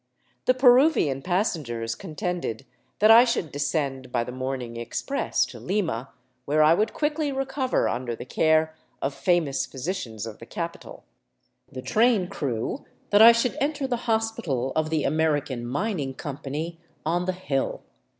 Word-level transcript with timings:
The 0.45 0.55
Peruvian 0.55 1.21
passengers 1.21 1.93
contended 1.93 2.65
that 2.97 3.11
I 3.11 3.23
should 3.23 3.51
descend 3.51 4.11
by 4.11 4.23
the 4.23 4.31
morning 4.31 4.75
express 4.75 5.45
to 5.45 5.59
Lima, 5.59 6.09
where 6.45 6.63
I 6.63 6.73
would 6.73 6.91
quickly 6.95 7.31
recover 7.31 7.87
under 7.87 8.15
the 8.15 8.25
care 8.25 8.73
of 8.99 9.13
famous 9.13 9.67
physicians 9.67 10.25
of 10.25 10.39
the 10.39 10.47
capital; 10.47 11.03
the 11.71 11.83
train 11.83 12.29
crew 12.29 12.83
that 13.11 13.21
I 13.21 13.31
should 13.31 13.53
entfer 13.61 13.87
the 13.87 13.97
hospital 14.09 14.71
of 14.75 14.89
the 14.89 15.03
American 15.03 15.67
mining 15.67 16.15
company 16.15 16.79
on" 17.05 17.25
the 17.25 17.33
Hill." 17.33 17.83